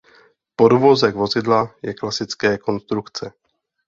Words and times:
Podvozek 0.55 1.15
vozidla 1.15 1.75
je 1.83 1.93
klasické 1.93 2.57
konstrukce. 2.57 3.31